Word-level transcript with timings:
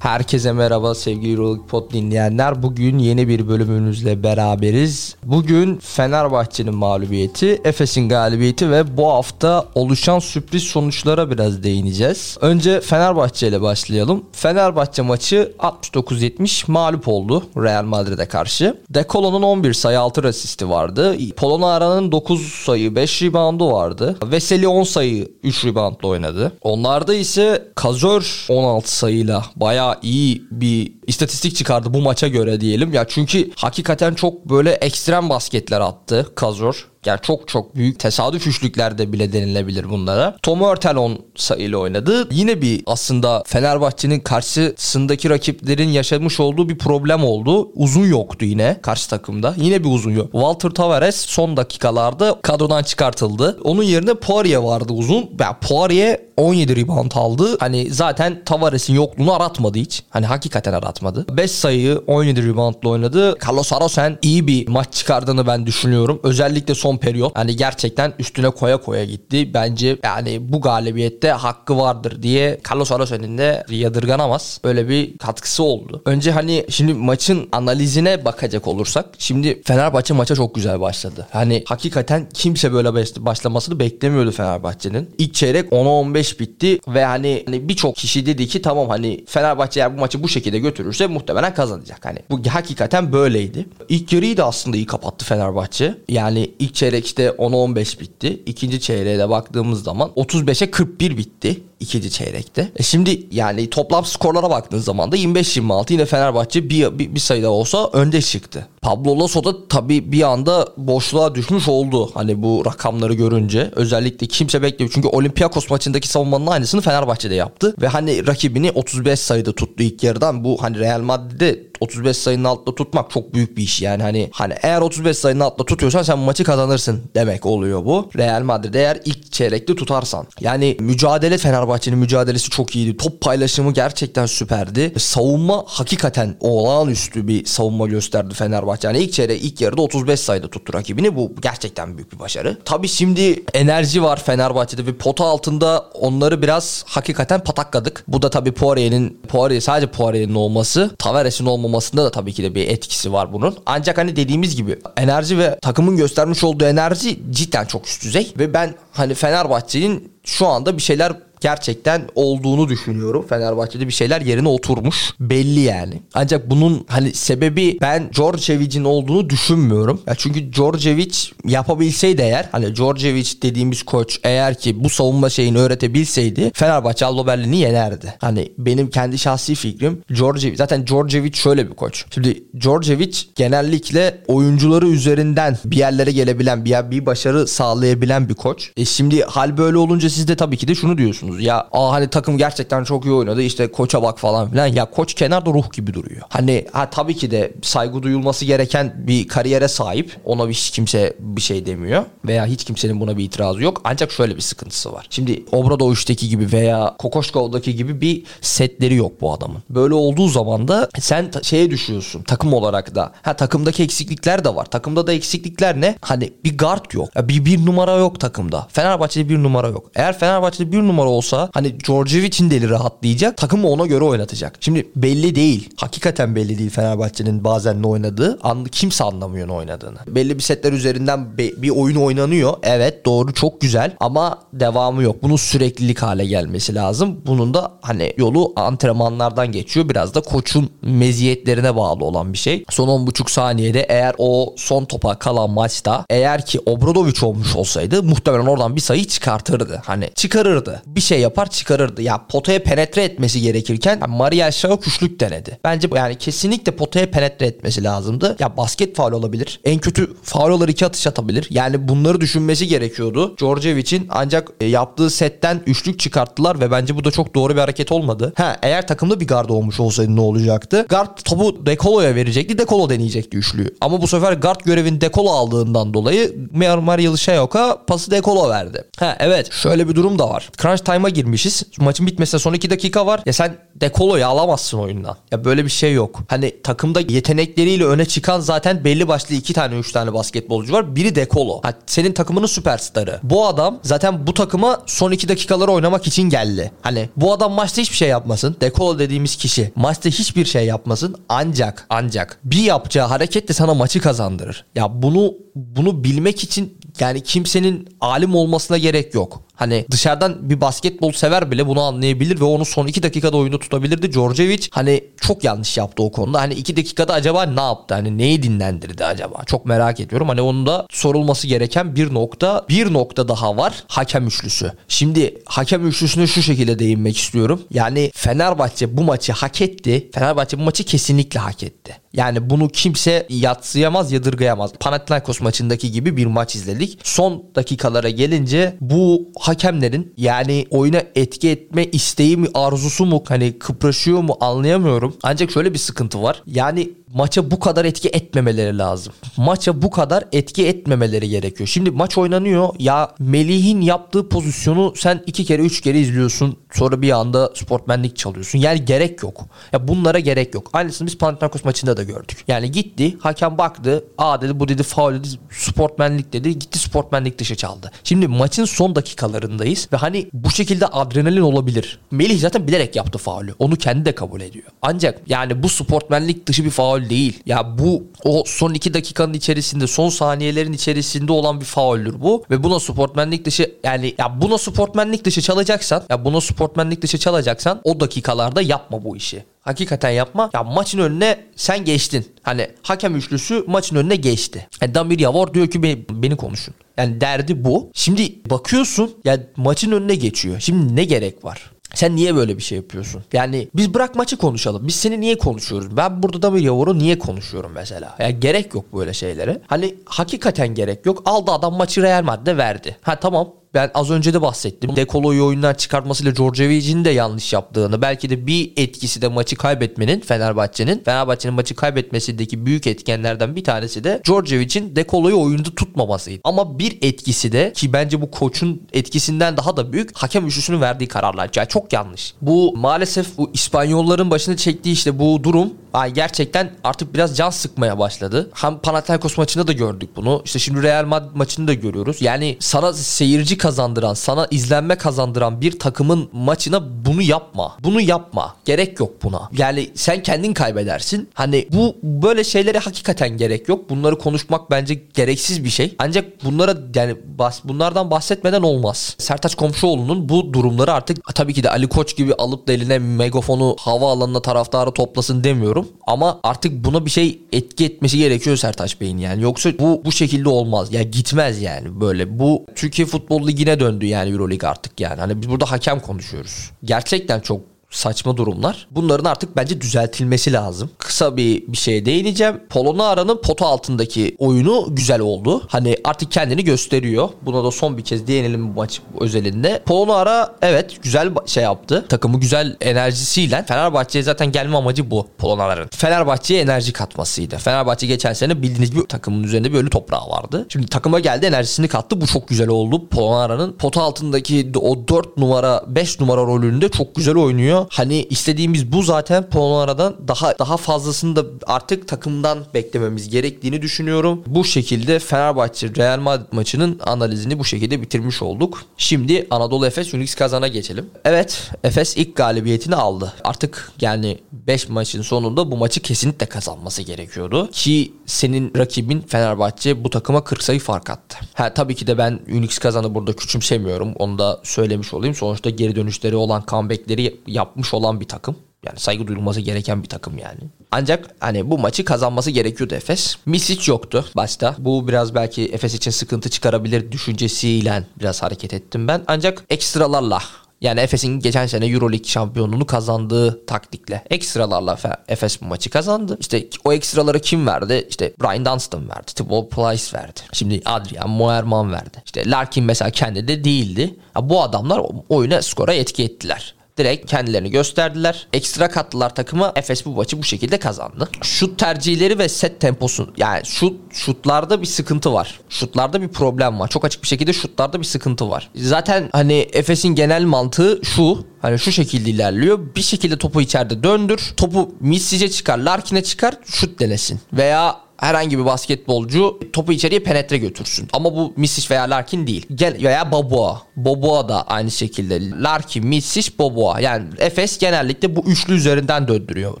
Herkese 0.00 0.52
merhaba 0.52 0.94
sevgili 0.94 1.32
Euroleague 1.32 1.66
Pod 1.66 1.92
dinleyenler. 1.92 2.62
Bugün 2.62 2.98
yeni 2.98 3.28
bir 3.28 3.48
bölümümüzle 3.48 4.22
beraberiz. 4.22 5.16
Bugün 5.24 5.76
Fenerbahçe'nin 5.76 6.74
mağlubiyeti, 6.74 7.60
Efes'in 7.64 8.08
galibiyeti 8.08 8.70
ve 8.70 8.96
bu 8.96 9.08
hafta 9.08 9.64
oluşan 9.74 10.18
sürpriz 10.18 10.62
sonuçlara 10.62 11.30
biraz 11.30 11.62
değineceğiz. 11.62 12.38
Önce 12.40 12.80
Fenerbahçe 12.80 13.48
ile 13.48 13.62
başlayalım. 13.62 14.24
Fenerbahçe 14.32 15.02
maçı 15.02 15.52
69-70 15.58 16.70
mağlup 16.70 17.08
oldu 17.08 17.42
Real 17.56 17.84
Madrid'e 17.84 18.26
karşı. 18.26 18.78
Dekolo'nun 18.90 19.42
11 19.42 19.72
sayı 19.74 20.00
6 20.00 20.28
asisti 20.28 20.70
vardı. 20.70 21.16
Polonara'nın 21.36 22.12
9 22.12 22.52
sayı 22.52 22.94
5 22.94 23.22
reboundu 23.22 23.72
vardı. 23.72 24.16
Veseli 24.24 24.68
10 24.68 24.82
sayı 24.82 25.28
3 25.42 25.64
reboundla 25.64 26.08
oynadı. 26.08 26.52
Onlarda 26.62 27.14
ise 27.14 27.68
Kazör 27.74 28.46
16 28.48 28.96
sayıyla 28.96 29.44
bayağı 29.56 29.87
iyi 30.02 30.42
bir 30.50 30.97
istatistik 31.08 31.56
çıkardı 31.56 31.94
bu 31.94 32.00
maça 32.00 32.28
göre 32.28 32.60
diyelim. 32.60 32.92
Ya 32.92 33.04
çünkü 33.08 33.50
hakikaten 33.56 34.14
çok 34.14 34.48
böyle 34.48 34.72
ekstrem 34.72 35.30
basketler 35.30 35.80
attı 35.80 36.26
Kazor. 36.34 36.88
Yani 37.06 37.18
çok 37.22 37.48
çok 37.48 37.76
büyük 37.76 37.98
tesadüf 37.98 38.46
üçlüklerde 38.46 39.12
bile 39.12 39.32
denilebilir 39.32 39.90
bunlara. 39.90 40.36
Tom 40.42 40.62
10 40.62 41.18
sayıyla 41.36 41.78
oynadı. 41.78 42.28
Yine 42.30 42.62
bir 42.62 42.82
aslında 42.86 43.42
Fenerbahçe'nin 43.46 44.20
karşısındaki 44.20 45.30
rakiplerin 45.30 45.88
yaşamış 45.88 46.40
olduğu 46.40 46.68
bir 46.68 46.78
problem 46.78 47.24
oldu. 47.24 47.70
Uzun 47.74 48.04
yoktu 48.06 48.44
yine 48.44 48.78
karşı 48.82 49.10
takımda. 49.10 49.54
Yine 49.56 49.84
bir 49.84 49.90
uzun 49.90 50.10
yok. 50.10 50.32
Walter 50.32 50.70
Tavares 50.70 51.16
son 51.16 51.56
dakikalarda 51.56 52.38
kadrodan 52.42 52.82
çıkartıldı. 52.82 53.58
Onun 53.64 53.82
yerine 53.82 54.14
Poirier 54.14 54.58
vardı 54.58 54.92
uzun. 54.92 55.30
Yani 55.40 55.56
Poirier 55.60 56.20
17 56.36 56.76
rebound 56.76 57.12
aldı. 57.14 57.56
Hani 57.60 57.90
zaten 57.90 58.42
Tavares'in 58.44 58.94
yokluğunu 58.94 59.34
aratmadı 59.34 59.78
hiç. 59.78 60.02
Hani 60.10 60.26
hakikaten 60.26 60.72
aratmadı. 60.72 60.97
5 61.36 61.50
sayı 61.50 62.02
17 62.06 62.48
reboundla 62.48 62.88
oynadı. 62.88 63.34
Carlos 63.46 63.72
Arosen 63.72 64.18
iyi 64.22 64.46
bir 64.46 64.68
maç 64.68 64.92
çıkardığını 64.92 65.46
ben 65.46 65.66
düşünüyorum. 65.66 66.20
Özellikle 66.22 66.74
son 66.74 66.96
periyot. 66.96 67.36
Hani 67.36 67.56
gerçekten 67.56 68.12
üstüne 68.18 68.50
koya 68.50 68.76
koya 68.76 69.04
gitti. 69.04 69.54
Bence 69.54 69.98
yani 70.04 70.52
bu 70.52 70.60
galibiyette 70.60 71.30
hakkı 71.30 71.76
vardır 71.76 72.22
diye 72.22 72.60
Carlos 72.70 72.92
Arosen'in 72.92 73.38
de 73.38 73.64
yadırganamaz. 73.70 74.60
Böyle 74.64 74.88
bir 74.88 75.18
katkısı 75.18 75.62
oldu. 75.62 76.02
Önce 76.04 76.30
hani 76.30 76.64
şimdi 76.68 76.94
maçın 76.94 77.48
analizine 77.52 78.24
bakacak 78.24 78.68
olursak. 78.68 79.06
Şimdi 79.18 79.62
Fenerbahçe 79.62 80.14
maça 80.14 80.34
çok 80.34 80.54
güzel 80.54 80.80
başladı. 80.80 81.26
Hani 81.30 81.64
hakikaten 81.66 82.28
kimse 82.34 82.72
böyle 82.72 82.94
başlamasını 83.24 83.78
beklemiyordu 83.78 84.30
Fenerbahçe'nin. 84.30 85.10
İlk 85.18 85.34
çeyrek 85.34 85.72
10'a 85.72 85.88
15 85.88 86.40
bitti 86.40 86.80
ve 86.88 87.04
hani, 87.04 87.42
hani 87.46 87.68
birçok 87.68 87.96
kişi 87.96 88.26
dedi 88.26 88.48
ki 88.48 88.62
tamam 88.62 88.88
hani 88.88 89.24
Fenerbahçe 89.26 89.80
eğer 89.80 89.96
bu 89.96 90.00
maçı 90.00 90.22
bu 90.22 90.28
şekilde 90.28 90.58
götürürse 90.88 91.06
muhtemelen 91.06 91.54
kazanacak. 91.54 92.04
Hani 92.04 92.18
bu 92.30 92.40
hakikaten 92.48 93.12
böyleydi. 93.12 93.66
İlk 93.88 94.12
yarıyı 94.12 94.36
da 94.36 94.44
aslında 94.44 94.76
iyi 94.76 94.86
kapattı 94.86 95.24
Fenerbahçe. 95.24 95.94
Yani 96.08 96.50
ilk 96.58 96.74
çeyrek 96.74 97.06
işte 97.06 97.28
10'a 97.28 97.56
15 97.56 98.00
bitti. 98.00 98.42
İkinci 98.46 98.80
çeyreğe 98.80 99.18
de 99.18 99.28
baktığımız 99.28 99.82
zaman 99.82 100.10
35'e 100.16 100.70
41 100.70 101.16
bitti 101.16 101.60
ikinci 101.80 102.10
çeyrekte. 102.10 102.72
E 102.76 102.82
şimdi 102.82 103.26
yani 103.30 103.70
toplam 103.70 104.04
skorlara 104.04 104.50
baktığınız 104.50 104.84
zaman 104.84 105.12
da 105.12 105.16
25-26 105.16 105.92
yine 105.92 106.04
Fenerbahçe 106.04 106.70
bir, 106.70 106.98
bir, 106.98 107.14
bir 107.14 107.20
sayıda 107.20 107.50
olsa 107.50 107.90
önde 107.92 108.22
çıktı. 108.22 108.68
Pablo 108.82 109.20
Lasso 109.20 109.44
da 109.44 109.68
tabii 109.68 110.12
bir 110.12 110.22
anda 110.22 110.68
boşluğa 110.76 111.34
düşmüş 111.34 111.68
oldu. 111.68 112.10
Hani 112.14 112.42
bu 112.42 112.62
rakamları 112.66 113.14
görünce. 113.14 113.70
Özellikle 113.76 114.26
kimse 114.26 114.62
beklemiyor. 114.62 114.94
Çünkü 114.94 115.08
Olympiakos 115.08 115.70
maçındaki 115.70 116.08
savunmanın 116.08 116.46
aynısını 116.46 116.80
Fenerbahçe'de 116.80 117.34
yaptı. 117.34 117.74
Ve 117.80 117.88
hani 117.88 118.26
rakibini 118.26 118.70
35 118.70 119.20
sayıda 119.20 119.52
tuttu 119.52 119.82
ilk 119.82 120.02
yarıdan. 120.02 120.44
Bu 120.44 120.62
hani 120.62 120.78
Real 120.78 121.00
Madrid'de 121.00 121.67
35 121.80 122.16
sayının 122.16 122.44
altında 122.44 122.74
tutmak 122.74 123.10
çok 123.10 123.34
büyük 123.34 123.56
bir 123.56 123.62
iş 123.62 123.82
yani 123.82 124.02
hani 124.02 124.30
hani 124.32 124.54
eğer 124.62 124.80
35 124.80 125.18
sayının 125.18 125.40
altında 125.40 125.64
tutuyorsan 125.64 126.02
sen 126.02 126.18
maçı 126.18 126.44
kazanırsın 126.44 127.02
demek 127.14 127.46
oluyor 127.46 127.84
bu. 127.84 128.10
Real 128.16 128.42
Madrid 128.42 128.74
eğer 128.74 129.00
ilk 129.04 129.32
çeyrekte 129.32 129.74
tutarsan. 129.74 130.26
Yani 130.40 130.76
mücadele 130.80 131.38
Fenerbahçe'nin 131.38 131.98
mücadelesi 131.98 132.50
çok 132.50 132.76
iyiydi. 132.76 132.96
Top 132.96 133.20
paylaşımı 133.20 133.72
gerçekten 133.72 134.26
süperdi. 134.26 134.92
Savunma 134.98 135.64
hakikaten 135.66 136.36
olağanüstü 136.40 137.28
bir 137.28 137.44
savunma 137.44 137.86
gösterdi 137.86 138.34
Fenerbahçe. 138.34 138.88
Yani 138.88 138.98
ilk 138.98 139.12
çeyrek 139.12 139.44
ilk 139.44 139.60
yarıda 139.60 139.82
35 139.82 140.20
sayıda 140.20 140.50
tuttu 140.50 140.74
rakibini. 140.74 141.16
Bu 141.16 141.32
gerçekten 141.42 141.96
büyük 141.96 142.12
bir 142.12 142.18
başarı. 142.18 142.58
Tabii 142.64 142.88
şimdi 142.88 143.44
enerji 143.54 144.02
var 144.02 144.22
Fenerbahçe'de 144.22 144.86
ve 144.86 144.96
pota 144.96 145.24
altında 145.24 145.84
onları 145.94 146.42
biraz 146.42 146.84
hakikaten 146.88 147.40
patakladık. 147.40 148.04
Bu 148.08 148.22
da 148.22 148.30
tabii 148.30 148.52
Poirier'in 148.52 149.20
Poirier 149.28 149.60
sadece 149.60 149.86
Poirier'in 149.86 150.34
olması, 150.34 150.90
Tavares'in 150.98 151.46
olması 151.46 151.67
olmamasında 151.68 152.04
da 152.04 152.10
tabii 152.10 152.32
ki 152.32 152.42
de 152.42 152.54
bir 152.54 152.68
etkisi 152.68 153.12
var 153.12 153.32
bunun. 153.32 153.56
Ancak 153.66 153.98
hani 153.98 154.16
dediğimiz 154.16 154.56
gibi 154.56 154.78
enerji 154.96 155.38
ve 155.38 155.58
takımın 155.62 155.96
göstermiş 155.96 156.44
olduğu 156.44 156.64
enerji 156.64 157.18
cidden 157.30 157.64
çok 157.64 157.86
üst 157.86 158.02
düzey 158.04 158.32
ve 158.38 158.54
ben 158.54 158.74
hani 158.92 159.14
Fenerbahçe'nin 159.14 160.12
şu 160.24 160.46
anda 160.46 160.76
bir 160.76 160.82
şeyler 160.82 161.12
gerçekten 161.40 162.02
olduğunu 162.14 162.68
düşünüyorum. 162.68 163.26
Fenerbahçe'de 163.28 163.86
bir 163.86 163.92
şeyler 163.92 164.20
yerine 164.20 164.48
oturmuş. 164.48 165.10
Belli 165.20 165.60
yani. 165.60 165.94
Ancak 166.14 166.50
bunun 166.50 166.84
hani 166.88 167.14
sebebi 167.14 167.78
ben 167.80 168.10
Djordjevic'in 168.12 168.84
olduğunu 168.84 169.30
düşünmüyorum. 169.30 170.00
Ya 170.06 170.14
çünkü 170.14 170.52
Djordjevic 170.52 171.14
yapabilseydi 171.44 172.22
eğer 172.22 172.48
hani 172.52 172.76
Djordjevic 172.76 173.28
dediğimiz 173.42 173.82
koç 173.82 174.20
eğer 174.24 174.54
ki 174.54 174.84
bu 174.84 174.88
savunma 174.88 175.30
şeyini 175.30 175.58
öğretebilseydi 175.58 176.50
Fenerbahçe 176.54 177.06
Alba 177.06 177.26
Berlin'i 177.26 177.56
yenerdi. 177.56 178.14
Hani 178.18 178.52
benim 178.58 178.90
kendi 178.90 179.18
şahsi 179.18 179.54
fikrim 179.54 180.02
Djordjevic 180.14 180.56
zaten 180.56 180.86
Djordjevic 180.86 181.32
şöyle 181.32 181.70
bir 181.70 181.74
koç. 181.74 182.04
Şimdi 182.14 182.42
Djordjevic 182.60 183.16
genellikle 183.34 184.20
oyuncuları 184.26 184.88
üzerinden 184.88 185.58
bir 185.64 185.76
yerlere 185.76 186.12
gelebilen 186.12 186.64
bir, 186.64 186.90
bir 186.90 187.06
başarı 187.06 187.46
sağlayabilen 187.46 188.28
bir 188.28 188.34
koç. 188.34 188.70
E 188.76 188.84
şimdi 188.84 189.22
hal 189.22 189.56
böyle 189.56 189.78
olunca 189.78 190.10
siz 190.10 190.28
de 190.28 190.36
tabii 190.36 190.56
ki 190.56 190.68
de 190.68 190.74
şunu 190.74 190.98
diyorsunuz 190.98 191.27
diyorsunuz. 191.28 191.46
Ya 191.46 191.66
aa 191.72 191.92
hani 191.92 192.08
takım 192.08 192.38
gerçekten 192.38 192.84
çok 192.84 193.04
iyi 193.04 193.12
oynadı 193.12 193.42
işte 193.42 193.72
koça 193.72 194.02
bak 194.02 194.18
falan 194.18 194.50
filan. 194.50 194.66
Ya 194.66 194.84
koç 194.84 195.14
kenarda 195.14 195.50
ruh 195.50 195.72
gibi 195.72 195.94
duruyor. 195.94 196.22
Hani 196.28 196.66
ha 196.72 196.90
tabii 196.90 197.16
ki 197.16 197.30
de 197.30 197.52
saygı 197.62 198.02
duyulması 198.02 198.44
gereken 198.44 198.94
bir 199.06 199.28
kariyere 199.28 199.68
sahip. 199.68 200.16
Ona 200.24 200.48
hiç 200.48 200.70
kimse 200.70 201.16
bir 201.18 201.40
şey 201.40 201.66
demiyor. 201.66 202.04
Veya 202.24 202.46
hiç 202.46 202.64
kimsenin 202.64 203.00
buna 203.00 203.16
bir 203.16 203.24
itirazı 203.24 203.62
yok. 203.62 203.80
Ancak 203.84 204.12
şöyle 204.12 204.36
bir 204.36 204.40
sıkıntısı 204.40 204.92
var. 204.92 205.06
Şimdi 205.10 205.44
Obradoviç'teki 205.52 206.28
gibi 206.28 206.52
veya 206.52 206.94
Kokoşkov'daki 206.98 207.76
gibi 207.76 208.00
bir 208.00 208.24
setleri 208.40 208.94
yok 208.94 209.20
bu 209.20 209.32
adamın. 209.32 209.62
Böyle 209.70 209.94
olduğu 209.94 210.28
zaman 210.28 210.68
da 210.68 210.88
sen 211.00 211.30
şeye 211.42 211.70
düşüyorsun 211.70 212.22
takım 212.22 212.52
olarak 212.52 212.94
da. 212.94 213.12
Ha 213.22 213.36
takımdaki 213.36 213.82
eksiklikler 213.82 214.44
de 214.44 214.54
var. 214.54 214.64
Takımda 214.64 215.06
da 215.06 215.12
eksiklikler 215.12 215.80
ne? 215.80 215.96
Hani 216.00 216.32
bir 216.44 216.58
guard 216.58 216.92
yok. 216.92 217.08
Ya 217.16 217.28
bir 217.28 217.44
bir 217.44 217.66
numara 217.66 217.96
yok 217.96 218.20
takımda. 218.20 218.66
Fenerbahçe'de 218.72 219.28
bir 219.28 219.42
numara 219.42 219.68
yok. 219.68 219.90
Eğer 219.94 220.18
Fenerbahçe'de 220.18 220.72
bir 220.72 220.78
numara 220.78 221.08
olsa 221.18 221.50
hani 221.54 221.80
Djordjevic'in 221.80 222.50
de 222.50 222.56
eli 222.56 222.70
rahatlayacak. 222.70 223.36
Takımı 223.36 223.68
ona 223.68 223.86
göre 223.86 224.04
oynatacak. 224.04 224.56
Şimdi 224.60 224.88
belli 224.96 225.34
değil. 225.34 225.70
Hakikaten 225.76 226.36
belli 226.36 226.58
değil 226.58 226.70
Fenerbahçe'nin 226.70 227.44
bazen 227.44 227.82
ne 227.82 227.86
oynadığı. 227.86 228.38
An, 228.42 228.64
kimse 228.64 229.04
anlamıyor 229.04 229.48
ne 229.48 229.52
oynadığını. 229.52 229.98
Belli 230.06 230.36
bir 230.36 230.42
setler 230.42 230.72
üzerinden 230.72 231.38
be, 231.38 231.62
bir 231.62 231.70
oyun 231.70 231.96
oynanıyor. 231.96 232.54
Evet 232.62 233.06
doğru 233.06 233.34
çok 233.34 233.60
güzel 233.60 233.96
ama 234.00 234.38
devamı 234.52 235.02
yok. 235.02 235.22
Bunun 235.22 235.36
süreklilik 235.36 236.02
hale 236.02 236.26
gelmesi 236.26 236.74
lazım. 236.74 237.20
Bunun 237.26 237.54
da 237.54 237.72
hani 237.82 238.12
yolu 238.16 238.52
antrenmanlardan 238.56 239.52
geçiyor. 239.52 239.88
Biraz 239.88 240.14
da 240.14 240.20
koçun 240.20 240.70
meziyetlerine 240.82 241.76
bağlı 241.76 242.04
olan 242.04 242.32
bir 242.32 242.38
şey. 242.38 242.64
Son 242.70 242.88
10.5 242.88 243.30
saniyede 243.30 243.86
eğer 243.88 244.14
o 244.18 244.54
son 244.56 244.84
topa 244.84 245.14
kalan 245.14 245.50
maçta 245.50 246.04
eğer 246.10 246.46
ki 246.46 246.60
Obradoviç 246.66 247.22
olmuş 247.22 247.56
olsaydı 247.56 248.02
muhtemelen 248.02 248.46
oradan 248.46 248.76
bir 248.76 248.80
sayı 248.80 249.04
çıkartırdı. 249.04 249.82
Hani 249.84 250.10
çıkarırdı. 250.14 250.82
Bir 250.86 251.00
şey 251.08 251.20
yapar 251.20 251.50
çıkarırdı. 251.50 252.02
Ya 252.02 252.26
potaya 252.28 252.62
penetre 252.62 253.04
etmesi 253.04 253.40
gerekirken 253.40 253.98
yani 254.02 254.16
Mariel 254.16 254.50
Şahı 254.50 254.80
kuşluk 254.80 255.20
denedi. 255.20 255.58
Bence 255.64 255.88
yani 255.94 256.18
kesinlikle 256.18 256.72
potaya 256.72 257.10
penetre 257.10 257.46
etmesi 257.46 257.84
lazımdı. 257.84 258.36
Ya 258.38 258.56
basket 258.56 258.96
faul 258.96 259.12
olabilir. 259.12 259.60
En 259.64 259.78
kötü 259.78 260.14
faul 260.22 260.50
olur 260.50 260.68
iki 260.68 260.86
atış 260.86 261.06
atabilir. 261.06 261.46
Yani 261.50 261.88
bunları 261.88 262.20
düşünmesi 262.20 262.66
gerekiyordu. 262.66 263.36
Djordjevic'in 263.36 264.06
ancak 264.10 264.48
e, 264.60 264.66
yaptığı 264.66 265.10
setten 265.10 265.62
üçlük 265.66 266.00
çıkarttılar 266.00 266.60
ve 266.60 266.70
bence 266.70 266.96
bu 266.96 267.04
da 267.04 267.10
çok 267.10 267.34
doğru 267.34 267.54
bir 267.54 267.60
hareket 267.60 267.92
olmadı. 267.92 268.32
Ha 268.36 268.56
eğer 268.62 268.86
takımda 268.86 269.20
bir 269.20 269.28
guard 269.28 269.48
olmuş 269.48 269.80
olsaydı 269.80 270.16
ne 270.16 270.20
olacaktı? 270.20 270.86
Guard 270.88 271.18
topu 271.24 271.66
Dekolo'ya 271.66 272.14
verecekti. 272.14 272.58
Dekolo 272.58 272.90
deneyecekti 272.90 273.36
üçlüyü. 273.36 273.74
Ama 273.80 274.02
bu 274.02 274.06
sefer 274.06 274.32
guard 274.32 274.60
görevini 274.64 275.00
Dekolo 275.00 275.30
aldığından 275.30 275.94
dolayı 275.94 276.36
Mariel 276.52 277.16
Şayok'a 277.16 277.78
pası 277.86 278.10
Dekolo 278.10 278.48
verdi. 278.48 278.84
Ha 278.98 279.16
evet 279.20 279.52
şöyle 279.52 279.88
bir 279.88 279.94
durum 279.94 280.18
da 280.18 280.30
var. 280.30 280.50
Crunch 280.62 280.82
time 280.82 280.97
time'a 280.98 281.08
girmişiz. 281.08 281.62
Maçın 281.78 282.06
bitmesine 282.06 282.40
son 282.40 282.52
2 282.52 282.70
dakika 282.70 283.06
var. 283.06 283.20
Ya 283.26 283.32
sen 283.32 283.56
Dekolo'yu 283.74 284.26
alamazsın 284.26 284.78
oyundan. 284.78 285.16
Ya 285.30 285.44
böyle 285.44 285.64
bir 285.64 285.70
şey 285.70 285.92
yok. 285.92 286.20
Hani 286.28 286.62
takımda 286.62 287.00
yetenekleriyle 287.00 287.84
öne 287.84 288.04
çıkan 288.04 288.40
zaten 288.40 288.84
belli 288.84 289.08
başlı 289.08 289.34
iki 289.34 289.52
tane 289.52 289.78
üç 289.78 289.92
tane 289.92 290.14
basketbolcu 290.14 290.72
var. 290.72 290.96
Biri 290.96 291.14
Dekolo. 291.14 291.60
Ha, 291.62 291.72
senin 291.86 292.12
takımının 292.12 292.46
süperstarı. 292.46 293.20
Bu 293.22 293.46
adam 293.46 293.78
zaten 293.82 294.26
bu 294.26 294.34
takıma 294.34 294.82
son 294.86 295.10
2 295.10 295.28
dakikaları 295.28 295.70
oynamak 295.70 296.06
için 296.06 296.22
geldi. 296.22 296.72
Hani 296.82 297.08
bu 297.16 297.32
adam 297.32 297.52
maçta 297.52 297.82
hiçbir 297.82 297.96
şey 297.96 298.08
yapmasın. 298.08 298.56
Dekolo 298.60 298.98
dediğimiz 298.98 299.36
kişi 299.36 299.72
maçta 299.76 300.08
hiçbir 300.08 300.44
şey 300.44 300.66
yapmasın. 300.66 301.14
Ancak 301.28 301.86
ancak 301.90 302.38
bir 302.44 302.62
yapacağı 302.62 303.06
hareket 303.08 303.48
de 303.48 303.52
sana 303.52 303.74
maçı 303.74 304.00
kazandırır. 304.00 304.64
Ya 304.74 305.02
bunu 305.02 305.34
bunu 305.54 306.04
bilmek 306.04 306.44
için 306.44 306.78
yani 307.00 307.20
kimsenin 307.20 307.88
alim 308.00 308.34
olmasına 308.34 308.78
gerek 308.78 309.14
yok. 309.14 309.42
Hani 309.58 309.86
dışarıdan 309.90 310.50
bir 310.50 310.60
basketbol 310.60 311.12
sever 311.12 311.50
bile 311.50 311.66
bunu 311.66 311.82
anlayabilir 311.82 312.40
ve 312.40 312.44
onu 312.44 312.64
son 312.64 312.86
2 312.86 313.02
dakikada 313.02 313.36
oyunu 313.36 313.58
tutabilirdi. 313.58 314.12
Djordjevic 314.12 314.66
hani 314.70 315.04
çok 315.20 315.44
yanlış 315.44 315.76
yaptı 315.76 316.02
o 316.02 316.12
konuda. 316.12 316.40
Hani 316.40 316.54
2 316.54 316.76
dakikada 316.76 317.12
acaba 317.14 317.42
ne 317.42 317.60
yaptı? 317.60 317.94
Hani 317.94 318.18
neyi 318.18 318.42
dinlendirdi 318.42 319.04
acaba? 319.04 319.44
Çok 319.46 319.66
merak 319.66 320.00
ediyorum. 320.00 320.28
Hani 320.28 320.40
onun 320.40 320.66
da 320.66 320.86
sorulması 320.90 321.46
gereken 321.46 321.96
bir 321.96 322.14
nokta. 322.14 322.66
Bir 322.68 322.92
nokta 322.92 323.28
daha 323.28 323.56
var. 323.56 323.84
Hakem 323.88 324.26
üçlüsü. 324.26 324.72
Şimdi 324.88 325.42
hakem 325.44 325.86
üçlüsüne 325.86 326.26
şu 326.26 326.42
şekilde 326.42 326.78
değinmek 326.78 327.16
istiyorum. 327.16 327.62
Yani 327.70 328.10
Fenerbahçe 328.14 328.96
bu 328.96 329.02
maçı 329.02 329.32
hak 329.32 329.60
etti. 329.60 330.10
Fenerbahçe 330.14 330.58
bu 330.58 330.62
maçı 330.62 330.84
kesinlikle 330.84 331.40
hak 331.40 331.62
etti. 331.62 331.96
Yani 332.12 332.50
bunu 332.50 332.68
kimse 332.68 333.26
yatsıyamaz, 333.28 334.12
yadırgayamaz. 334.12 334.72
Panathinaikos 334.80 335.40
maçındaki 335.40 335.92
gibi 335.92 336.16
bir 336.16 336.26
maç 336.26 336.54
izledik. 336.54 336.98
Son 337.02 337.44
dakikalara 337.54 338.10
gelince 338.10 338.76
bu 338.80 339.28
hakemlerin 339.48 340.14
yani 340.16 340.66
oyuna 340.70 341.02
etki 341.14 341.48
etme 341.48 341.84
isteği 341.84 342.36
mi, 342.36 342.48
arzusu 342.54 343.06
mu, 343.06 343.24
hani 343.28 343.58
kıpraşıyor 343.58 344.20
mu 344.20 344.36
anlayamıyorum. 344.40 345.16
Ancak 345.22 345.50
şöyle 345.50 345.74
bir 345.74 345.78
sıkıntı 345.78 346.22
var. 346.22 346.42
Yani 346.46 346.90
maça 347.14 347.50
bu 347.50 347.60
kadar 347.60 347.84
etki 347.84 348.08
etmemeleri 348.08 348.78
lazım. 348.78 349.12
Maça 349.36 349.82
bu 349.82 349.90
kadar 349.90 350.24
etki 350.32 350.66
etmemeleri 350.66 351.28
gerekiyor. 351.28 351.68
Şimdi 351.68 351.90
maç 351.90 352.18
oynanıyor. 352.18 352.68
Ya 352.78 353.14
Melih'in 353.18 353.80
yaptığı 353.80 354.28
pozisyonu 354.28 354.92
sen 354.96 355.22
iki 355.26 355.44
kere 355.44 355.62
üç 355.62 355.80
kere 355.80 356.00
izliyorsun. 356.00 356.56
Sonra 356.72 357.02
bir 357.02 357.10
anda 357.10 357.52
sportmenlik 357.54 358.16
çalıyorsun. 358.16 358.58
Yani 358.58 358.84
gerek 358.84 359.22
yok. 359.22 359.44
Ya 359.72 359.88
bunlara 359.88 360.18
gerek 360.18 360.54
yok. 360.54 360.70
Aynısını 360.72 361.06
biz 361.06 361.18
Panathinaikos 361.18 361.64
maçında 361.64 361.96
da 361.96 362.02
gördük. 362.02 362.44
Yani 362.48 362.70
gitti 362.70 363.16
hakem 363.20 363.58
baktı. 363.58 364.04
Aa 364.18 364.40
dedi 364.40 364.60
bu 364.60 364.68
dedi 364.68 364.82
faul 364.82 365.14
dedi 365.14 365.28
sportmenlik 365.50 366.32
dedi. 366.32 366.58
Gitti 366.58 366.78
sportmenlik 366.78 367.38
dışı 367.38 367.56
çaldı. 367.56 367.90
Şimdi 368.04 368.28
maçın 368.28 368.64
son 368.64 368.96
dakikalarındayız 368.96 369.88
ve 369.92 369.96
hani 369.96 370.28
bu 370.32 370.50
şekilde 370.50 370.86
adrenalin 370.86 371.40
olabilir. 371.40 371.98
Melih 372.10 372.40
zaten 372.40 372.68
bilerek 372.68 372.96
yaptı 372.96 373.18
faulü. 373.18 373.54
Onu 373.58 373.76
kendi 373.76 374.04
de 374.04 374.14
kabul 374.14 374.40
ediyor. 374.40 374.64
Ancak 374.82 375.20
yani 375.26 375.62
bu 375.62 375.68
sportmenlik 375.68 376.46
dışı 376.46 376.64
bir 376.64 376.70
faul 376.70 376.97
değil. 377.10 377.42
Ya 377.46 377.78
bu 377.78 378.02
o 378.24 378.42
son 378.46 378.74
iki 378.74 378.94
dakikanın 378.94 379.34
içerisinde 379.34 379.86
son 379.86 380.08
saniyelerin 380.08 380.72
içerisinde 380.72 381.32
olan 381.32 381.60
bir 381.60 381.64
fauldür 381.64 382.20
bu. 382.20 382.44
Ve 382.50 382.62
buna 382.62 382.80
sportmenlik 382.80 383.44
dışı 383.44 383.74
yani 383.84 384.14
ya 384.18 384.40
buna 384.40 384.58
sportmenlik 384.58 385.24
dışı 385.24 385.42
çalacaksan 385.42 386.02
ya 386.10 386.24
buna 386.24 386.40
sportmenlik 386.40 387.02
dışı 387.02 387.18
çalacaksan 387.18 387.80
o 387.84 388.00
dakikalarda 388.00 388.62
yapma 388.62 389.04
bu 389.04 389.16
işi. 389.16 389.44
Hakikaten 389.60 390.10
yapma. 390.10 390.50
Ya 390.54 390.62
maçın 390.62 390.98
önüne 390.98 391.44
sen 391.56 391.84
geçtin. 391.84 392.26
Hani 392.42 392.68
hakem 392.82 393.16
üçlüsü 393.16 393.64
maçın 393.66 393.96
önüne 393.96 394.16
geçti. 394.16 394.68
Yani 394.80 394.94
Damir 394.94 395.18
Yavor 395.18 395.54
diyor 395.54 395.70
ki 395.70 395.82
beni 396.10 396.36
konuşun. 396.36 396.74
Yani 396.96 397.20
derdi 397.20 397.64
bu. 397.64 397.90
Şimdi 397.94 398.50
bakıyorsun 398.50 399.14
ya 399.24 399.38
maçın 399.56 399.92
önüne 399.92 400.14
geçiyor. 400.14 400.60
Şimdi 400.60 400.96
ne 400.96 401.04
gerek 401.04 401.44
var? 401.44 401.70
Sen 401.94 402.16
niye 402.16 402.34
böyle 402.36 402.56
bir 402.56 402.62
şey 402.62 402.78
yapıyorsun? 402.78 403.22
Yani 403.32 403.68
biz 403.74 403.94
bırak 403.94 404.14
maçı 404.14 404.36
konuşalım. 404.36 404.86
Biz 404.88 404.94
seni 404.94 405.20
niye 405.20 405.38
konuşuyoruz? 405.38 405.96
Ben 405.96 406.22
burada 406.22 406.42
da 406.42 406.54
bir 406.54 406.60
yavru 406.60 406.98
niye 406.98 407.18
konuşuyorum 407.18 407.72
mesela? 407.74 408.16
Ya 408.18 408.26
yani 408.28 408.40
gerek 408.40 408.74
yok 408.74 408.84
böyle 408.94 409.14
şeylere. 409.14 409.60
Hani 409.66 409.94
hakikaten 410.04 410.68
gerek 410.74 411.06
yok. 411.06 411.22
Aldı 411.24 411.50
adam 411.50 411.74
maçı 411.74 412.02
Real 412.02 412.22
Madrid'e 412.22 412.56
verdi. 412.56 412.96
Ha 413.02 413.20
tamam 413.20 413.48
ben 413.74 413.90
az 413.94 414.10
önce 414.10 414.34
de 414.34 414.42
bahsettim. 414.42 414.96
Dekolo'yu 414.96 415.46
oyundan 415.46 415.74
çıkartmasıyla 415.74 416.36
Djordjevic'in 416.36 417.04
de 417.04 417.10
yanlış 417.10 417.52
yaptığını 417.52 418.02
belki 418.02 418.30
de 418.30 418.46
bir 418.46 418.72
etkisi 418.76 419.22
de 419.22 419.28
maçı 419.28 419.56
kaybetmenin 419.56 420.20
Fenerbahçe'nin 420.20 421.02
Fenerbahçe'nin 421.04 421.54
maçı 421.54 421.74
kaybetmesindeki 421.74 422.66
büyük 422.66 422.86
etkenlerden 422.86 423.56
bir 423.56 423.64
tanesi 423.64 424.04
de 424.04 424.22
Djordjevic'in 424.24 424.96
Dekolo'yu 424.96 425.40
oyunda 425.40 425.70
tutmamasıydı. 425.76 426.40
Ama 426.44 426.78
bir 426.78 426.98
etkisi 427.02 427.52
de 427.52 427.72
ki 427.72 427.92
bence 427.92 428.20
bu 428.20 428.30
koçun 428.30 428.82
etkisinden 428.92 429.56
daha 429.56 429.76
da 429.76 429.92
büyük 429.92 430.16
hakem 430.16 430.46
üçlüsünün 430.46 430.80
verdiği 430.80 431.08
kararlar. 431.08 431.50
Yani 431.56 431.68
çok 431.68 431.92
yanlış. 431.92 432.34
Bu 432.42 432.76
maalesef 432.76 433.38
bu 433.38 433.50
İspanyolların 433.54 434.30
başını 434.30 434.56
çektiği 434.56 434.92
işte 434.92 435.18
bu 435.18 435.44
durum 435.44 435.74
Ay 435.98 436.12
gerçekten 436.12 436.70
artık 436.84 437.14
biraz 437.14 437.36
can 437.36 437.50
sıkmaya 437.50 437.98
başladı. 437.98 438.50
Hem 438.54 438.78
Panathinaikos 438.78 439.38
maçında 439.38 439.66
da 439.66 439.72
gördük 439.72 440.10
bunu. 440.16 440.42
İşte 440.44 440.58
şimdi 440.58 440.82
Real 440.82 441.04
Madrid 441.04 441.36
maçını 441.36 441.68
da 441.68 441.74
görüyoruz. 441.74 442.22
Yani 442.22 442.56
sana 442.60 442.92
seyirci 442.92 443.58
kazandıran, 443.58 444.14
sana 444.14 444.46
izlenme 444.50 444.94
kazandıran 444.94 445.60
bir 445.60 445.78
takımın 445.78 446.28
maçına 446.32 447.04
bunu 447.06 447.22
yapma. 447.22 447.76
Bunu 447.84 448.00
yapma. 448.00 448.54
Gerek 448.64 449.00
yok 449.00 449.22
buna. 449.22 449.50
Yani 449.52 449.90
sen 449.94 450.22
kendin 450.22 450.54
kaybedersin. 450.54 451.28
Hani 451.34 451.68
bu 451.72 451.96
böyle 452.02 452.44
şeylere 452.44 452.78
hakikaten 452.78 453.36
gerek 453.36 453.68
yok. 453.68 453.90
Bunları 453.90 454.18
konuşmak 454.18 454.70
bence 454.70 454.94
gereksiz 454.94 455.64
bir 455.64 455.70
şey. 455.70 455.94
Ancak 455.98 456.44
bunlara 456.44 456.74
yani 456.94 457.16
bas, 457.38 457.60
bunlardan 457.64 458.10
bahsetmeden 458.10 458.62
olmaz. 458.62 459.16
Sertaç 459.18 459.54
Komşuoğlu'nun 459.54 460.28
bu 460.28 460.52
durumları 460.52 460.92
artık 460.92 461.34
tabii 461.34 461.54
ki 461.54 461.62
de 461.62 461.70
Ali 461.70 461.88
Koç 461.88 462.16
gibi 462.16 462.34
alıp 462.34 462.68
da 462.68 462.72
eline 462.72 462.98
megafonu 462.98 463.76
hava 463.80 464.12
alanına 464.12 464.42
taraftarı 464.42 464.90
toplasın 464.90 465.44
demiyorum. 465.44 465.87
Ama 466.06 466.40
artık 466.42 466.84
buna 466.84 467.06
bir 467.06 467.10
şey 467.10 467.38
etki 467.52 467.84
etmesi 467.84 468.18
gerekiyor 468.18 468.56
Sertaç 468.56 469.00
Bey'in 469.00 469.18
yani. 469.18 469.42
Yoksa 469.42 469.70
bu 469.78 470.02
bu 470.04 470.12
şekilde 470.12 470.48
olmaz. 470.48 470.92
Ya 470.92 471.02
gitmez 471.02 471.62
yani 471.62 472.00
böyle. 472.00 472.38
Bu 472.38 472.66
Türkiye 472.74 473.06
Futbol 473.06 473.48
Ligi'ne 473.48 473.80
döndü 473.80 474.06
yani 474.06 474.30
Euroleague 474.30 474.68
artık 474.68 475.00
yani. 475.00 475.20
Hani 475.20 475.42
biz 475.42 475.50
burada 475.50 475.70
hakem 475.70 476.00
konuşuyoruz. 476.00 476.70
Gerçekten 476.84 477.40
çok 477.40 477.60
saçma 477.90 478.36
durumlar. 478.36 478.86
Bunların 478.90 479.30
artık 479.30 479.56
bence 479.56 479.80
düzeltilmesi 479.80 480.52
lazım. 480.52 480.90
Kısa 480.98 481.36
bir 481.36 481.66
bir 481.66 481.76
şeye 481.76 482.04
değineceğim. 482.04 482.60
Polonara'nın 482.70 483.36
pota 483.36 483.66
altındaki 483.66 484.36
oyunu 484.38 484.86
güzel 484.90 485.20
oldu. 485.20 485.62
Hani 485.68 485.96
artık 486.04 486.32
kendini 486.32 486.64
gösteriyor. 486.64 487.28
Buna 487.42 487.64
da 487.64 487.70
son 487.70 487.98
bir 487.98 488.04
kez 488.04 488.26
değinelim 488.26 488.68
bu 488.68 488.72
maç 488.72 489.00
özelinde. 489.20 489.82
Polonara 489.86 490.54
evet 490.62 491.02
güzel 491.02 491.30
şey 491.46 491.62
yaptı. 491.62 492.04
Takımı 492.08 492.40
güzel 492.40 492.76
enerjisiyle. 492.80 493.64
Fenerbahçe'ye 493.68 494.22
zaten 494.22 494.52
gelme 494.52 494.76
amacı 494.76 495.10
bu 495.10 495.26
Polonara'nın. 495.38 495.88
Fenerbahçe'ye 495.92 496.60
enerji 496.60 496.92
katmasıydı. 496.92 497.56
Fenerbahçe 497.56 498.06
geçen 498.06 498.32
sene 498.32 498.62
bildiğiniz 498.62 498.96
bir 498.96 499.02
takımın 499.02 499.42
üzerinde 499.44 499.76
ölü 499.78 499.90
toprağı 499.90 500.28
vardı. 500.28 500.66
Şimdi 500.68 500.86
takıma 500.86 501.20
geldi 501.20 501.46
enerjisini 501.46 501.88
kattı. 501.88 502.20
Bu 502.20 502.26
çok 502.26 502.48
güzel 502.48 502.68
oldu. 502.68 503.08
Polonara'nın 503.08 503.72
pota 503.72 504.02
altındaki 504.02 504.72
o 504.80 505.08
4 505.08 505.36
numara 505.36 505.84
5 505.88 506.20
numara 506.20 506.40
rolünde 506.40 506.88
çok 506.88 507.14
güzel 507.14 507.36
oynuyor 507.36 507.77
oynuyor. 507.78 507.92
Hani 507.92 508.22
istediğimiz 508.22 508.92
bu 508.92 509.02
zaten 509.02 509.50
Polonara'dan 509.50 510.16
daha 510.28 510.58
daha 510.58 510.76
fazlasını 510.76 511.36
da 511.36 511.44
artık 511.66 512.08
takımdan 512.08 512.58
beklememiz 512.74 513.28
gerektiğini 513.28 513.82
düşünüyorum. 513.82 514.42
Bu 514.46 514.64
şekilde 514.64 515.18
Fenerbahçe 515.18 515.88
Real 515.96 516.20
Madrid 516.20 516.46
maçının 516.52 517.00
analizini 517.06 517.58
bu 517.58 517.64
şekilde 517.64 518.02
bitirmiş 518.02 518.42
olduk. 518.42 518.82
Şimdi 518.96 519.46
Anadolu 519.50 519.86
Efes 519.86 520.14
Unix 520.14 520.34
kazana 520.34 520.68
geçelim. 520.68 521.10
Evet 521.24 521.70
Efes 521.84 522.16
ilk 522.16 522.36
galibiyetini 522.36 522.96
aldı. 522.96 523.32
Artık 523.44 523.92
yani 524.00 524.38
5 524.52 524.88
maçın 524.88 525.22
sonunda 525.22 525.70
bu 525.70 525.76
maçı 525.76 526.00
kesinlikle 526.00 526.46
kazanması 526.46 527.02
gerekiyordu. 527.02 527.70
Ki 527.72 528.12
senin 528.26 528.72
rakibin 528.76 529.20
Fenerbahçe 529.20 530.04
bu 530.04 530.10
takıma 530.10 530.44
40 530.44 530.62
sayı 530.62 530.80
fark 530.80 531.10
attı. 531.10 531.38
Ha, 531.54 531.74
tabii 531.74 531.94
ki 531.94 532.06
de 532.06 532.18
ben 532.18 532.40
Unix 532.52 532.78
kazanı 532.78 533.14
burada 533.14 533.32
küçümsemiyorum. 533.32 534.12
Onu 534.12 534.38
da 534.38 534.60
söylemiş 534.62 535.14
olayım. 535.14 535.34
Sonuçta 535.34 535.70
geri 535.70 535.96
dönüşleri 535.96 536.36
olan 536.36 536.64
comebackleri 536.68 537.40
yap 537.46 537.67
yapmış 537.68 537.94
olan 537.94 538.20
bir 538.20 538.28
takım. 538.28 538.56
Yani 538.86 538.98
saygı 538.98 539.26
duyulması 539.26 539.60
gereken 539.60 540.02
bir 540.02 540.08
takım 540.08 540.38
yani. 540.38 540.60
Ancak 540.90 541.34
hani 541.40 541.70
bu 541.70 541.78
maçı 541.78 542.04
kazanması 542.04 542.50
gerekiyordu 542.50 542.94
Efes. 542.94 543.36
Misic 543.46 543.92
yoktu 543.92 544.24
başta. 544.36 544.74
Bu 544.78 545.08
biraz 545.08 545.34
belki 545.34 545.64
Efes 545.66 545.94
için 545.94 546.10
sıkıntı 546.10 546.50
çıkarabilir 546.50 547.12
düşüncesiyle 547.12 548.04
biraz 548.20 548.42
hareket 548.42 548.74
ettim 548.74 549.08
ben. 549.08 549.22
Ancak 549.26 549.64
ekstralarla 549.70 550.40
yani 550.80 551.00
Efes'in 551.00 551.40
geçen 551.40 551.66
sene 551.66 551.86
Euroleague 551.86 552.28
şampiyonluğunu 552.28 552.86
kazandığı 552.86 553.66
taktikle 553.66 554.24
ekstralarla 554.30 554.98
Efes 555.28 555.62
bu 555.62 555.64
maçı 555.64 555.90
kazandı. 555.90 556.36
İşte 556.40 556.68
o 556.84 556.92
ekstraları 556.92 557.40
kim 557.40 557.66
verdi? 557.66 558.06
İşte 558.10 558.32
Brian 558.42 558.64
Dunstan 558.64 559.08
verdi. 559.08 559.34
Thibaut 559.34 559.70
Price 559.70 560.18
verdi. 560.18 560.40
Şimdi 560.52 560.82
Adrian 560.84 561.30
Moerman 561.30 561.92
verdi. 561.92 562.22
İşte 562.24 562.50
Larkin 562.50 562.84
mesela 562.84 563.10
kendi 563.10 563.48
de 563.48 563.64
değildi. 563.64 564.14
Ya 564.36 564.48
bu 564.48 564.62
adamlar 564.62 565.02
oyuna 565.28 565.62
skora 565.62 565.94
etki 565.94 566.24
ettiler. 566.24 566.74
Direkt 566.98 567.30
kendilerini 567.30 567.70
gösterdiler. 567.70 568.46
Ekstra 568.52 568.90
kattılar 568.90 569.34
takıma. 569.34 569.72
Efes 569.76 570.06
bu 570.06 570.10
maçı 570.10 570.38
bu 570.38 570.42
şekilde 570.44 570.78
kazandı. 570.78 571.28
Şut 571.42 571.78
tercihleri 571.78 572.38
ve 572.38 572.48
set 572.48 572.80
temposu 572.80 573.32
yani 573.36 573.66
şut 573.66 573.96
şutlarda 574.12 574.80
bir 574.80 574.86
sıkıntı 574.86 575.32
var. 575.32 575.60
Şutlarda 575.68 576.22
bir 576.22 576.28
problem 576.28 576.80
var. 576.80 576.88
Çok 576.88 577.04
açık 577.04 577.22
bir 577.22 577.28
şekilde 577.28 577.52
şutlarda 577.52 577.98
bir 577.98 578.04
sıkıntı 578.04 578.50
var. 578.50 578.70
Zaten 578.74 579.28
hani 579.32 579.68
Efes'in 579.72 580.14
genel 580.14 580.44
mantığı 580.44 581.00
şu. 581.04 581.44
Hani 581.62 581.78
şu 581.78 581.92
şekilde 581.92 582.30
ilerliyor. 582.30 582.78
Bir 582.96 583.02
şekilde 583.02 583.38
topu 583.38 583.60
içeride 583.60 584.02
döndür. 584.02 584.52
Topu 584.56 584.94
Missic'e 585.00 585.50
çıkar, 585.50 585.78
Larkin'e 585.78 586.22
çıkar, 586.22 586.54
şut 586.64 587.00
denesin. 587.00 587.40
Veya 587.52 587.96
herhangi 588.18 588.58
bir 588.58 588.64
basketbolcu 588.64 589.60
topu 589.72 589.92
içeriye 589.92 590.20
penetre 590.20 590.58
götürsün. 590.58 591.08
Ama 591.12 591.36
bu 591.36 591.52
Misic 591.56 591.90
veya 591.90 592.10
Larkin 592.10 592.46
değil. 592.46 592.66
Gel 592.74 592.96
veya 593.02 593.32
Boboa. 593.32 593.82
Boboa 593.96 594.48
da 594.48 594.62
aynı 594.62 594.90
şekilde. 594.90 595.50
Larkin, 595.62 596.06
Misic, 596.06 596.58
Boboa. 596.58 597.00
Yani 597.00 597.24
Efes 597.38 597.78
genellikle 597.78 598.36
bu 598.36 598.40
üçlü 598.40 598.74
üzerinden 598.74 599.28
döndürüyor 599.28 599.80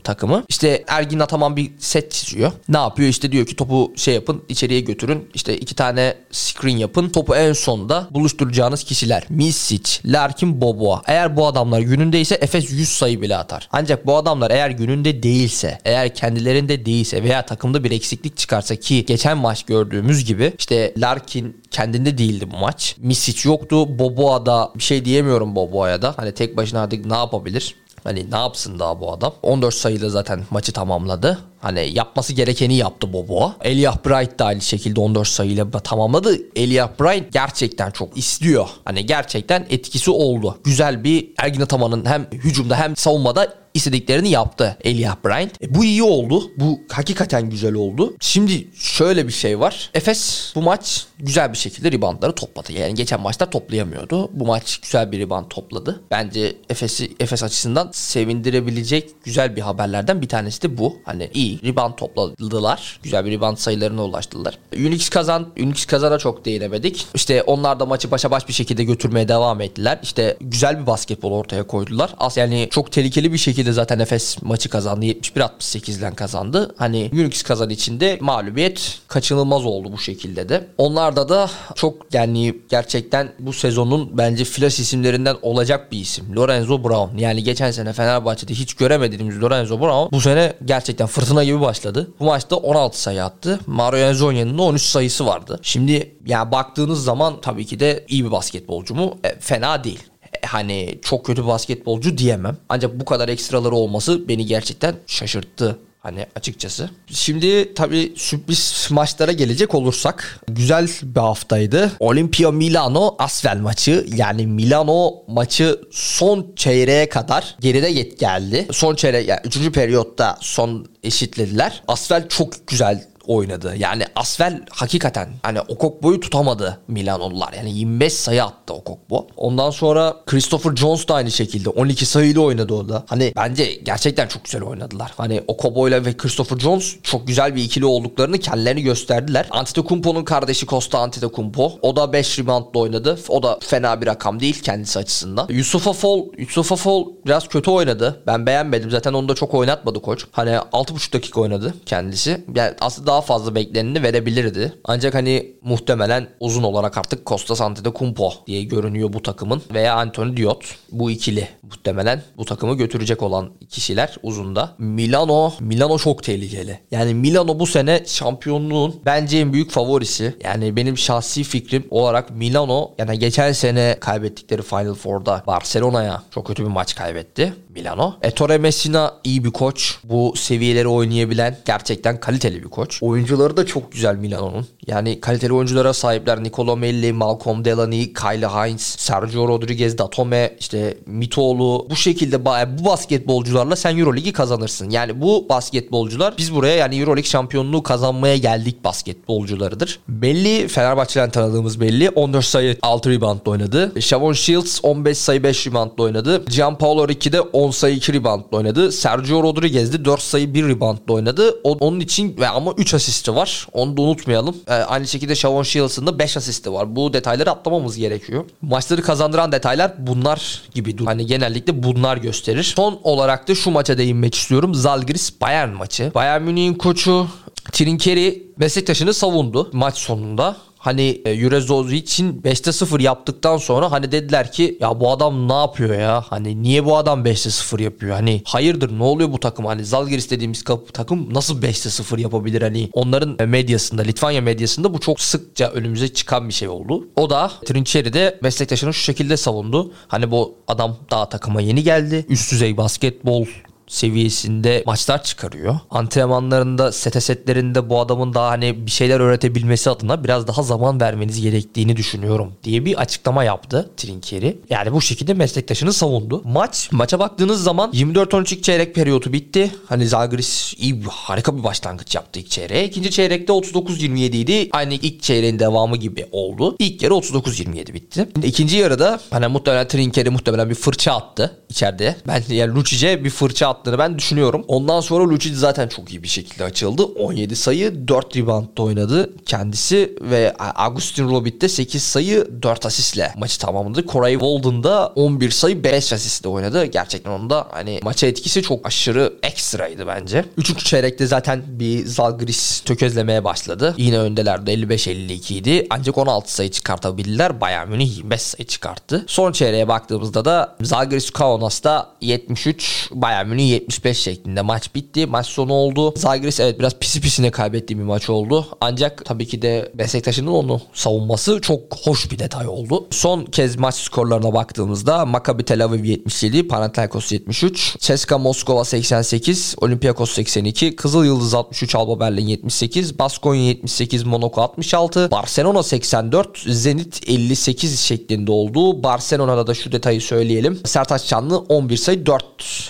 takımı. 0.00 0.44
İşte 0.48 0.84
Ergin 0.88 1.18
Ataman 1.18 1.56
bir 1.56 1.70
set 1.78 2.12
çiziyor. 2.12 2.52
Ne 2.68 2.78
yapıyor? 2.78 3.08
İşte 3.08 3.32
diyor 3.32 3.46
ki 3.46 3.56
topu 3.56 3.92
şey 3.96 4.14
yapın, 4.14 4.42
içeriye 4.48 4.80
götürün. 4.80 5.30
İşte 5.34 5.58
iki 5.58 5.74
tane 5.74 6.14
screen 6.30 6.76
yapın. 6.76 7.08
Topu 7.08 7.36
en 7.36 7.52
sonda 7.52 8.08
buluşturacağınız 8.10 8.84
kişiler. 8.84 9.24
Misic, 9.28 10.00
Larkin, 10.04 10.60
Boboa. 10.60 11.02
Eğer 11.06 11.36
bu 11.36 11.46
adamlar 11.46 11.80
günündeyse 11.80 12.38
Efes 12.40 12.70
100 12.70 12.88
sayı 12.88 13.22
bile 13.22 13.36
atar. 13.36 13.68
Ancak 13.72 14.06
bu 14.06 14.16
adamlar 14.16 14.50
eğer 14.50 14.70
gününde 14.70 15.22
değilse, 15.22 15.78
eğer 15.84 16.14
kendilerinde 16.14 16.86
değilse 16.86 17.22
veya 17.22 17.46
takımda 17.46 17.84
bir 17.84 17.90
eksiklik 17.90 18.27
eksiklik 18.28 18.36
çıkarsa 18.36 18.76
ki 18.76 19.04
geçen 19.06 19.38
maç 19.38 19.64
gördüğümüz 19.64 20.24
gibi 20.24 20.52
işte 20.58 20.94
Larkin 20.96 21.62
kendinde 21.70 22.18
değildi 22.18 22.46
bu 22.50 22.56
maç. 22.56 22.96
Misic 22.98 23.48
yoktu. 23.48 23.98
Boboa 23.98 24.46
da 24.46 24.70
bir 24.76 24.82
şey 24.82 25.04
diyemiyorum 25.04 25.54
Boboa'ya 25.56 26.02
da. 26.02 26.14
Hani 26.16 26.32
tek 26.32 26.56
başına 26.56 26.80
artık 26.82 27.06
ne 27.06 27.16
yapabilir? 27.16 27.74
Hani 28.04 28.30
ne 28.30 28.36
yapsın 28.36 28.78
daha 28.78 29.00
bu 29.00 29.12
adam? 29.12 29.32
14 29.42 29.74
sayıyla 29.74 30.08
zaten 30.08 30.40
maçı 30.50 30.72
tamamladı. 30.72 31.38
Hani 31.60 31.90
yapması 31.94 32.32
gerekeni 32.32 32.76
yaptı 32.76 33.12
Bobo. 33.12 33.52
Eliah 33.62 33.96
Bright 34.06 34.38
da 34.38 34.44
aynı 34.44 34.60
şekilde 34.60 35.00
14 35.00 35.28
sayıyla 35.28 35.70
tamamladı. 35.70 36.38
Eliah 36.56 36.88
Bright 37.00 37.32
gerçekten 37.32 37.90
çok 37.90 38.18
istiyor. 38.18 38.68
Hani 38.84 39.06
gerçekten 39.06 39.66
etkisi 39.70 40.10
oldu. 40.10 40.58
Güzel 40.64 41.04
bir 41.04 41.30
Ergin 41.38 41.60
Ataman'ın 41.60 42.04
hem 42.04 42.26
hücumda 42.32 42.76
hem 42.76 42.96
savunmada 42.96 43.54
istediklerini 43.74 44.28
yaptı 44.28 44.76
Eliah 44.84 45.16
Bryant. 45.24 45.62
E, 45.62 45.74
bu 45.74 45.84
iyi 45.84 46.02
oldu. 46.02 46.50
Bu 46.56 46.80
hakikaten 46.88 47.50
güzel 47.50 47.74
oldu. 47.74 48.14
Şimdi 48.20 48.68
şöyle 48.74 49.26
bir 49.26 49.32
şey 49.32 49.60
var. 49.60 49.90
Efes 49.94 50.52
bu 50.54 50.62
maç 50.62 51.06
güzel 51.18 51.52
bir 51.52 51.58
şekilde 51.58 51.92
reboundları 51.92 52.32
topladı. 52.32 52.72
Yani 52.72 52.94
geçen 52.94 53.20
maçta 53.20 53.50
toplayamıyordu. 53.50 54.30
Bu 54.32 54.46
maç 54.46 54.78
güzel 54.78 55.12
bir 55.12 55.18
rebound 55.18 55.46
topladı. 55.50 56.00
Bence 56.10 56.56
Efes'i 56.70 57.12
Efes 57.20 57.42
açısından 57.42 57.90
sevindirebilecek 57.92 59.24
güzel 59.24 59.56
bir 59.56 59.60
haberlerden 59.60 60.22
bir 60.22 60.28
tanesi 60.28 60.62
de 60.62 60.78
bu. 60.78 60.96
Hani 61.04 61.30
iyi 61.34 61.47
rebound 61.64 61.94
topladılar. 61.94 63.00
Güzel 63.02 63.24
bir 63.24 63.30
rebound 63.30 63.56
sayılarına 63.56 64.04
ulaştılar. 64.04 64.58
Unix 64.76 65.08
kazan, 65.08 65.46
Unix 65.62 65.84
kazana 65.84 66.18
çok 66.18 66.44
değinemedik. 66.44 67.06
İşte 67.14 67.42
onlar 67.42 67.80
da 67.80 67.86
maçı 67.86 68.10
başa 68.10 68.30
baş 68.30 68.48
bir 68.48 68.52
şekilde 68.52 68.84
götürmeye 68.84 69.28
devam 69.28 69.60
ettiler. 69.60 69.98
İşte 70.02 70.36
güzel 70.40 70.80
bir 70.80 70.86
basketbol 70.86 71.32
ortaya 71.32 71.66
koydular. 71.66 72.14
As 72.18 72.36
yani 72.36 72.68
çok 72.70 72.92
tehlikeli 72.92 73.32
bir 73.32 73.38
şekilde 73.38 73.72
zaten 73.72 73.98
Efes 73.98 74.42
maçı 74.42 74.68
kazandı. 74.68 75.06
71-68'den 75.06 76.14
kazandı. 76.14 76.74
Hani 76.76 77.10
Unix 77.12 77.42
kazan 77.42 77.70
içinde 77.70 78.18
mağlubiyet 78.20 78.98
kaçınılmaz 79.08 79.64
oldu 79.64 79.92
bu 79.92 79.98
şekilde 79.98 80.48
de. 80.48 80.66
Onlarda 80.78 81.28
da 81.28 81.50
çok 81.74 82.14
yani 82.14 82.54
gerçekten 82.68 83.32
bu 83.38 83.52
sezonun 83.52 84.10
bence 84.18 84.44
flash 84.44 84.80
isimlerinden 84.80 85.36
olacak 85.42 85.92
bir 85.92 85.98
isim. 85.98 86.36
Lorenzo 86.36 86.84
Brown. 86.84 87.18
Yani 87.18 87.44
geçen 87.44 87.70
sene 87.70 87.92
Fenerbahçe'de 87.92 88.54
hiç 88.54 88.74
göremediğimiz 88.74 89.42
Lorenzo 89.42 89.80
Brown 89.80 90.16
bu 90.16 90.20
sene 90.20 90.52
gerçekten 90.64 91.06
fırtına 91.06 91.37
gibi 91.44 91.60
başladı. 91.60 92.10
Bu 92.20 92.24
maçta 92.24 92.56
16 92.56 93.00
sayı 93.00 93.24
attı. 93.24 93.60
Mario 93.66 93.98
Enzonia'nın 93.98 94.58
da 94.58 94.62
13 94.62 94.82
sayısı 94.82 95.26
vardı. 95.26 95.60
Şimdi 95.62 96.16
yani 96.26 96.52
baktığınız 96.52 97.04
zaman 97.04 97.40
tabii 97.40 97.66
ki 97.66 97.80
de 97.80 98.04
iyi 98.08 98.24
bir 98.24 98.30
basketbolcu 98.30 98.94
mu? 98.94 99.18
E, 99.24 99.38
fena 99.40 99.84
değil 99.84 100.02
e, 100.22 100.46
hani 100.46 100.98
çok 101.02 101.26
kötü 101.26 101.46
basketbolcu 101.46 102.18
diyemem. 102.18 102.56
Ancak 102.68 103.00
bu 103.00 103.04
kadar 103.04 103.28
ekstraları 103.28 103.74
olması 103.74 104.28
beni 104.28 104.46
gerçekten 104.46 104.94
şaşırttı. 105.06 105.78
Hani 106.00 106.26
açıkçası. 106.36 106.90
Şimdi 107.06 107.74
tabii 107.74 108.12
sürpriz 108.16 108.88
maçlara 108.90 109.32
gelecek 109.32 109.74
olursak 109.74 110.40
güzel 110.48 110.88
bir 111.02 111.20
haftaydı. 111.20 111.92
Olimpia 112.00 112.50
Milano 112.50 113.16
Asvel 113.18 113.58
maçı 113.60 114.06
yani 114.16 114.46
Milano 114.46 115.14
maçı 115.26 115.80
son 115.90 116.52
çeyreğe 116.56 117.08
kadar 117.08 117.56
geride 117.60 117.92
geldi. 118.20 118.66
Son 118.72 118.94
çeyrek 118.94 119.28
yani 119.28 119.40
3. 119.44 119.72
periyotta 119.72 120.38
son 120.40 120.86
eşitlediler. 121.02 121.82
Asvel 121.88 122.28
çok 122.28 122.66
güzel 122.66 123.04
oynadı. 123.28 123.74
Yani 123.78 124.04
Asvel 124.16 124.62
hakikaten 124.70 125.28
hani 125.42 125.60
Okokbo'yu 125.60 126.20
tutamadı 126.20 126.78
Milanolular. 126.88 127.52
Yani 127.52 127.72
25 127.72 128.12
sayı 128.12 128.44
attı 128.44 128.74
Okokbo. 128.74 129.26
Ondan 129.36 129.70
sonra 129.70 130.16
Christopher 130.26 130.76
Jones 130.76 131.08
da 131.08 131.14
aynı 131.14 131.30
şekilde 131.30 131.68
12 131.68 132.06
sayıyla 132.06 132.40
oynadı 132.40 132.74
o. 132.74 132.88
Hani 133.06 133.32
bence 133.36 133.74
gerçekten 133.82 134.28
çok 134.28 134.44
güzel 134.44 134.62
oynadılar. 134.62 135.12
Hani 135.16 135.42
Okobo'yla 135.48 136.04
ve 136.04 136.16
Christopher 136.16 136.58
Jones 136.58 136.96
çok 137.02 137.26
güzel 137.26 137.56
bir 137.56 137.62
ikili 137.64 137.84
olduklarını 137.84 138.38
kendilerini 138.38 138.82
gösterdiler. 138.82 139.46
Antetokounmpo'nun 139.50 140.24
kardeşi 140.24 140.66
Costa 140.66 140.98
Antetokounmpo. 140.98 141.72
O 141.82 141.96
da 141.96 142.12
5 142.12 142.38
reboundla 142.38 142.80
oynadı. 142.80 143.18
O 143.28 143.42
da 143.42 143.58
fena 143.60 144.00
bir 144.00 144.06
rakam 144.06 144.40
değil 144.40 144.62
kendisi 144.62 144.98
açısından. 144.98 145.46
Yusuf 145.50 145.88
Afol, 145.88 146.26
Yusuf 146.38 146.72
Afol 146.72 147.08
biraz 147.26 147.48
kötü 147.48 147.70
oynadı. 147.70 148.22
Ben 148.26 148.46
beğenmedim. 148.46 148.90
Zaten 148.90 149.12
onu 149.12 149.28
da 149.28 149.34
çok 149.34 149.54
oynatmadı 149.54 150.02
koç. 150.02 150.26
Hani 150.32 150.50
6,5 150.50 151.12
dakika 151.12 151.40
oynadı 151.40 151.74
kendisi. 151.86 152.44
Yani 152.54 152.74
aslında 152.80 153.06
daha 153.06 153.17
daha 153.18 153.26
fazla 153.26 153.54
bekleneni 153.54 154.02
verebilirdi. 154.02 154.72
Ancak 154.84 155.14
hani 155.14 155.52
muhtemelen 155.62 156.28
uzun 156.40 156.62
olarak 156.62 156.98
artık 156.98 157.26
Costa 157.26 157.64
Antetokounmpo 157.64 158.32
diye 158.46 158.62
görünüyor 158.62 159.12
bu 159.12 159.22
takımın 159.22 159.62
veya 159.74 159.94
Anthony 159.94 160.36
Diot 160.36 160.64
bu 160.92 161.10
ikili 161.10 161.48
muhtemelen 161.62 162.22
bu 162.36 162.44
takımı 162.44 162.74
götürecek 162.74 163.22
olan 163.22 163.50
kişiler 163.70 164.16
uzunda. 164.22 164.74
Milano, 164.78 165.52
Milano 165.60 165.98
çok 165.98 166.22
tehlikeli. 166.22 166.78
Yani 166.90 167.14
Milano 167.14 167.58
bu 167.58 167.66
sene 167.66 168.02
şampiyonluğun 168.06 169.00
bence 169.06 169.38
en 169.38 169.52
büyük 169.52 169.70
favorisi. 169.70 170.34
Yani 170.44 170.76
benim 170.76 170.98
şahsi 170.98 171.42
fikrim 171.42 171.84
olarak 171.90 172.30
Milano 172.30 172.94
yani 172.98 173.18
geçen 173.18 173.52
sene 173.52 173.96
kaybettikleri 174.00 174.62
Final 174.62 174.94
Four'da 174.94 175.42
Barcelona'ya 175.46 176.22
çok 176.30 176.46
kötü 176.46 176.62
bir 176.62 176.68
maç 176.68 176.94
kaybetti 176.94 177.52
Milano. 177.68 178.14
Ettore 178.22 178.58
Messina 178.58 179.14
iyi 179.24 179.44
bir 179.44 179.50
koç. 179.50 179.98
Bu 180.04 180.34
seviyeleri 180.36 180.88
oynayabilen 180.88 181.56
gerçekten 181.64 182.20
kaliteli 182.20 182.64
bir 182.64 182.68
koç. 182.68 182.97
Oyuncuları 183.00 183.56
da 183.56 183.66
çok 183.66 183.92
güzel 183.92 184.16
Milano'nun. 184.16 184.66
Yani 184.86 185.20
kaliteli 185.20 185.52
oyunculara 185.52 185.92
sahipler. 185.92 186.44
Nicolo 186.44 186.76
Melli, 186.76 187.12
Malcolm 187.12 187.64
Delaney, 187.64 188.12
Kyle 188.12 188.46
Hines, 188.46 188.82
Sergio 188.82 189.48
Rodriguez, 189.48 189.98
Datome, 189.98 190.56
işte 190.60 190.98
Mitoğlu. 191.06 191.86
Bu 191.90 191.96
şekilde 191.96 192.44
bu 192.44 192.84
basketbolcularla 192.84 193.76
sen 193.76 193.98
Euroligi 193.98 194.32
kazanırsın. 194.32 194.90
Yani 194.90 195.20
bu 195.20 195.46
basketbolcular 195.48 196.34
biz 196.38 196.54
buraya 196.54 196.76
yani 196.76 196.96
Euroleague 196.96 197.30
şampiyonluğu 197.30 197.82
kazanmaya 197.82 198.36
geldik 198.36 198.84
basketbolcularıdır. 198.84 200.00
Belli 200.08 200.68
Fenerbahçe'den 200.68 201.30
tanıdığımız 201.30 201.80
belli. 201.80 202.10
14 202.10 202.44
sayı 202.44 202.76
6 202.82 203.10
rebound 203.10 203.46
oynadı. 203.46 204.00
Shavon 204.00 204.32
Shields 204.32 204.80
15 204.82 205.18
sayı 205.18 205.42
5 205.42 205.66
rebound 205.66 205.98
oynadı. 205.98 206.44
Gianpaolo 206.44 207.08
Ricci 207.08 207.32
de 207.32 207.40
10 207.40 207.70
sayı 207.70 207.96
2 207.96 208.12
rebound 208.12 208.44
oynadı. 208.52 208.92
Sergio 208.92 209.42
Rodriguez 209.42 209.92
de 209.92 210.04
4 210.04 210.20
sayı 210.20 210.54
1 210.54 210.68
rebound 210.68 211.08
oynadı. 211.08 211.60
O, 211.64 211.72
onun 211.80 212.00
için 212.00 212.36
ve 212.36 212.48
ama 212.48 212.72
3 212.76 212.87
asisti 212.94 213.34
var. 213.34 213.66
Onu 213.72 213.96
da 213.96 214.02
unutmayalım. 214.02 214.56
Ee, 214.68 214.72
aynı 214.72 215.06
şekilde 215.06 215.34
Shavon 215.34 215.62
Shields'ın 215.62 216.06
da 216.06 216.18
5 216.18 216.36
asisti 216.36 216.72
var. 216.72 216.96
Bu 216.96 217.12
detayları 217.12 217.50
atlamamız 217.50 217.96
gerekiyor. 217.96 218.44
Maçları 218.62 219.02
kazandıran 219.02 219.52
detaylar 219.52 219.92
bunlar 219.98 220.62
gibi. 220.74 221.04
Hani 221.04 221.26
genellikle 221.26 221.82
bunlar 221.82 222.16
gösterir. 222.16 222.62
Son 222.62 223.00
olarak 223.04 223.48
da 223.48 223.54
şu 223.54 223.70
maça 223.70 223.98
değinmek 223.98 224.34
istiyorum. 224.34 224.74
Zalgiris 224.74 225.40
Bayern 225.40 225.70
maçı. 225.70 226.12
Bayern 226.14 226.42
Münih'in 226.42 226.74
koçu 226.74 227.26
Trinkeri 227.72 228.46
meslektaşını 228.56 229.14
savundu 229.14 229.70
maç 229.72 229.98
sonunda 229.98 230.56
hani 230.78 231.22
e, 231.24 231.96
için 231.96 232.40
5'te 232.42 232.72
0 232.72 233.00
yaptıktan 233.00 233.56
sonra 233.56 233.92
hani 233.92 234.12
dediler 234.12 234.52
ki 234.52 234.78
ya 234.80 235.00
bu 235.00 235.10
adam 235.10 235.48
ne 235.48 235.52
yapıyor 235.52 235.94
ya? 235.98 236.24
Hani 236.28 236.62
niye 236.62 236.84
bu 236.84 236.96
adam 236.96 237.24
5'te 237.24 237.50
0 237.50 237.78
yapıyor? 237.78 238.16
Hani 238.16 238.42
hayırdır 238.44 238.98
ne 238.98 239.02
oluyor 239.02 239.32
bu 239.32 239.40
takım? 239.40 239.66
Hani 239.66 239.84
Zalgiris 239.84 240.30
dediğimiz 240.30 240.64
takım 240.92 241.34
nasıl 241.34 241.62
5'te 241.62 241.90
0 241.90 242.18
yapabilir? 242.18 242.62
Hani 242.62 242.90
onların 242.92 243.36
e, 243.38 243.46
medyasında, 243.46 244.02
Litvanya 244.02 244.40
medyasında 244.40 244.94
bu 244.94 245.00
çok 245.00 245.20
sıkça 245.20 245.68
önümüze 245.68 246.08
çıkan 246.08 246.48
bir 246.48 246.54
şey 246.54 246.68
oldu. 246.68 247.08
O 247.16 247.30
da 247.30 247.52
Trinçeri'de 247.66 248.38
meslektaşını 248.42 248.94
şu 248.94 249.02
şekilde 249.02 249.36
savundu. 249.36 249.92
Hani 250.08 250.30
bu 250.30 250.54
adam 250.68 250.96
daha 251.10 251.28
takıma 251.28 251.60
yeni 251.60 251.82
geldi. 251.82 252.26
Üst 252.28 252.52
düzey 252.52 252.76
basketbol 252.76 253.46
seviyesinde 253.88 254.82
maçlar 254.86 255.22
çıkarıyor. 255.22 255.78
Antrenmanlarında, 255.90 256.92
sete 256.92 257.20
setlerinde 257.20 257.90
bu 257.90 258.00
adamın 258.00 258.34
daha 258.34 258.50
hani 258.50 258.86
bir 258.86 258.90
şeyler 258.90 259.20
öğretebilmesi 259.20 259.90
adına 259.90 260.24
biraz 260.24 260.46
daha 260.46 260.62
zaman 260.62 261.00
vermeniz 261.00 261.42
gerektiğini 261.42 261.96
düşünüyorum 261.96 262.52
diye 262.64 262.84
bir 262.84 263.00
açıklama 263.00 263.44
yaptı 263.44 263.90
Trinkeri. 263.96 264.58
Yani 264.70 264.92
bu 264.92 265.00
şekilde 265.00 265.34
meslektaşını 265.34 265.92
savundu. 265.92 266.42
Maç, 266.44 266.88
maça 266.92 267.18
baktığınız 267.18 267.62
zaman 267.62 267.90
24-13 267.92 268.62
çeyrek 268.62 268.94
periyodu 268.94 269.32
bitti. 269.32 269.70
Hani 269.86 270.08
Zalgiris 270.08 270.74
iyi 270.78 271.02
harika 271.10 271.58
bir 271.58 271.64
başlangıç 271.64 272.14
yaptı 272.14 272.40
ilk 272.40 272.50
çeyreğe. 272.50 272.84
İkinci 272.84 273.10
çeyrekte 273.10 273.52
39-27 273.52 274.18
idi. 274.36 274.68
Aynı 274.72 274.94
ilk 274.94 275.22
çeyreğin 275.22 275.58
devamı 275.58 275.96
gibi 275.96 276.26
oldu. 276.32 276.76
İlk 276.78 277.02
yarı 277.02 277.14
39-27 277.14 277.94
bitti. 277.94 278.28
İkinci 278.42 278.76
yarıda 278.76 279.20
hani 279.30 279.46
muhtemelen 279.46 279.88
Trinkeri 279.88 280.30
muhtemelen 280.30 280.70
bir 280.70 280.74
fırça 280.74 281.12
attı 281.12 281.58
içeride. 281.68 282.16
Ben 282.26 282.42
yani 282.48 282.74
Lucic'e 282.74 283.24
bir 283.24 283.30
fırça 283.30 283.68
attığını 283.78 283.98
ben 283.98 284.18
düşünüyorum. 284.18 284.64
Ondan 284.68 285.00
sonra 285.00 285.24
Lucic 285.24 285.54
zaten 285.54 285.88
çok 285.88 286.10
iyi 286.10 286.22
bir 286.22 286.28
şekilde 286.28 286.64
açıldı. 286.64 287.02
17 287.02 287.56
sayı 287.56 288.08
4 288.08 288.36
reboundda 288.36 288.82
oynadı 288.82 289.30
kendisi 289.46 290.16
ve 290.20 290.54
Agustin 290.58 291.28
Robit 291.28 291.62
de 291.62 291.68
8 291.68 292.02
sayı 292.02 292.48
4 292.62 292.86
asistle 292.86 293.34
maçı 293.38 293.58
tamamladı. 293.58 294.06
Koray 294.06 294.32
Walden 294.32 294.82
da 294.82 295.06
11 295.06 295.50
sayı 295.50 295.84
5 295.84 296.12
asistle 296.12 296.48
oynadı. 296.48 296.84
Gerçekten 296.84 297.30
onda 297.30 297.66
hani 297.70 298.00
maça 298.02 298.26
etkisi 298.26 298.62
çok 298.62 298.86
aşırı 298.86 299.34
ekstraydı 299.42 300.06
bence. 300.06 300.44
Üçüncü 300.56 300.84
çeyrekte 300.84 301.26
zaten 301.26 301.62
bir 301.66 302.06
Zalgiris 302.06 302.80
tökezlemeye 302.80 303.44
başladı. 303.44 303.94
Yine 303.96 304.18
öndelerdi 304.18 304.70
55-52 304.70 305.54
idi. 305.54 305.86
Ancak 305.90 306.18
16 306.18 306.54
sayı 306.54 306.70
çıkartabildiler. 306.70 307.60
Bayern 307.60 307.88
Münih 307.88 308.16
25 308.16 308.40
sayı 308.42 308.66
çıkarttı. 308.66 309.24
Son 309.26 309.52
çeyreğe 309.52 309.88
baktığımızda 309.88 310.44
da 310.44 310.76
Zalgiris 310.82 311.30
Kaunas'ta 311.30 312.08
73, 312.20 313.08
Bayern 313.10 313.46
Münih 313.46 313.67
75 313.68 314.18
şeklinde 314.18 314.62
maç 314.62 314.94
bitti. 314.94 315.26
Maç 315.26 315.46
sonu 315.46 315.72
oldu. 315.72 316.14
Zalgiris 316.16 316.60
evet 316.60 316.78
biraz 316.78 316.94
pisi 316.94 317.20
pisine 317.20 317.50
kaybettiği 317.50 317.98
bir 317.98 318.04
maç 318.04 318.30
oldu. 318.30 318.66
Ancak 318.80 319.24
tabii 319.24 319.46
ki 319.46 319.62
de 319.62 319.92
Beşiktaş'ın 319.94 320.46
onu 320.46 320.80
savunması 320.94 321.60
çok 321.60 321.80
hoş 322.02 322.30
bir 322.30 322.38
detay 322.38 322.68
oldu. 322.68 323.06
Son 323.10 323.44
kez 323.44 323.76
maç 323.76 323.94
skorlarına 323.94 324.54
baktığımızda 324.54 325.26
Maccabi 325.26 325.64
Tel 325.64 325.84
Aviv 325.84 326.04
77, 326.04 326.68
Panathinaikos 326.68 327.32
73, 327.32 327.96
CSKA 327.98 328.38
Moskova 328.38 328.84
88, 328.84 329.74
Olympiakos 329.80 330.30
82, 330.30 330.96
Kızıl 330.96 331.24
Yıldız 331.24 331.54
63, 331.54 331.94
Alba 331.94 332.20
Berlin 332.20 332.46
78, 332.46 333.18
Baskonya 333.18 333.62
78, 333.62 334.22
Monaco 334.22 334.60
66, 334.62 335.30
Barcelona 335.30 335.82
84, 335.82 336.58
Zenit 336.58 337.28
58 337.28 338.00
şeklinde 338.00 338.52
oldu. 338.52 339.02
Barcelona'da 339.02 339.66
da 339.66 339.74
şu 339.74 339.92
detayı 339.92 340.20
söyleyelim. 340.20 340.80
Sertaç 340.84 341.28
Canlı 341.28 341.58
11 341.58 341.96
sayı 341.96 342.26
4 342.26 342.44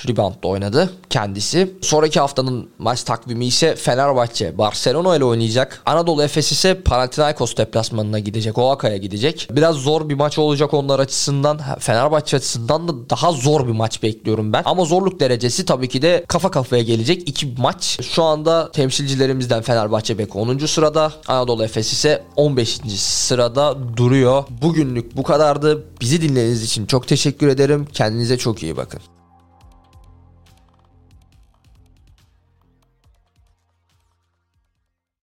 reboundla 0.08 0.48
oynadı 0.68 0.90
kendisi. 1.10 1.74
Sonraki 1.82 2.20
haftanın 2.20 2.68
maç 2.78 3.02
takvimi 3.02 3.46
ise 3.46 3.76
Fenerbahçe 3.76 4.58
Barcelona 4.58 5.16
ile 5.16 5.24
oynayacak. 5.24 5.82
Anadolu 5.86 6.22
Efes 6.22 6.52
ise 6.52 6.80
Panathinaikos 6.82 7.56
deplasmanına 7.56 8.18
gidecek. 8.18 8.58
Oaka'ya 8.58 8.96
gidecek. 8.96 9.48
Biraz 9.50 9.76
zor 9.76 10.08
bir 10.08 10.14
maç 10.14 10.38
olacak 10.38 10.74
onlar 10.74 10.98
açısından. 10.98 11.60
Fenerbahçe 11.78 12.36
açısından 12.36 12.88
da 12.88 13.10
daha 13.10 13.32
zor 13.32 13.66
bir 13.66 13.72
maç 13.72 14.02
bekliyorum 14.02 14.52
ben. 14.52 14.62
Ama 14.64 14.84
zorluk 14.84 15.20
derecesi 15.20 15.64
tabii 15.64 15.88
ki 15.88 16.02
de 16.02 16.24
kafa 16.28 16.50
kafaya 16.50 16.82
gelecek 16.82 17.28
iki 17.28 17.54
maç. 17.58 17.98
Şu 18.02 18.22
anda 18.22 18.72
temsilcilerimizden 18.72 19.62
Fenerbahçe 19.62 20.18
Beko 20.18 20.40
10. 20.40 20.58
sırada. 20.58 21.12
Anadolu 21.28 21.64
Efes 21.64 21.92
ise 21.92 22.22
15. 22.36 22.80
sırada 23.00 23.76
duruyor. 23.96 24.44
Bugünlük 24.62 25.16
bu 25.16 25.22
kadardı. 25.22 25.84
Bizi 26.00 26.22
dinlediğiniz 26.22 26.62
için 26.62 26.86
çok 26.86 27.08
teşekkür 27.08 27.48
ederim. 27.48 27.86
Kendinize 27.92 28.38
çok 28.38 28.62
iyi 28.62 28.76
bakın. 28.76 29.00